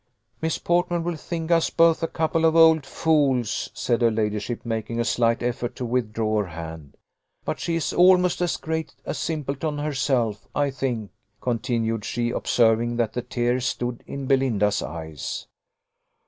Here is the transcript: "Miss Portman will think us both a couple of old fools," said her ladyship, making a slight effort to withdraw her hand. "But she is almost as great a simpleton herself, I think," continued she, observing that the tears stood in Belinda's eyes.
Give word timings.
"Miss 0.41 0.57
Portman 0.57 1.03
will 1.03 1.15
think 1.15 1.51
us 1.51 1.69
both 1.69 2.01
a 2.01 2.07
couple 2.07 2.43
of 2.43 2.55
old 2.55 2.87
fools," 2.87 3.69
said 3.75 4.01
her 4.01 4.09
ladyship, 4.09 4.65
making 4.65 4.99
a 4.99 5.05
slight 5.05 5.43
effort 5.43 5.75
to 5.75 5.85
withdraw 5.85 6.39
her 6.39 6.47
hand. 6.47 6.97
"But 7.45 7.59
she 7.59 7.75
is 7.75 7.93
almost 7.93 8.41
as 8.41 8.57
great 8.57 8.95
a 9.05 9.13
simpleton 9.13 9.77
herself, 9.77 10.47
I 10.55 10.71
think," 10.71 11.11
continued 11.39 12.03
she, 12.03 12.31
observing 12.31 12.95
that 12.95 13.13
the 13.13 13.21
tears 13.21 13.67
stood 13.67 14.03
in 14.07 14.25
Belinda's 14.25 14.81
eyes. 14.81 15.45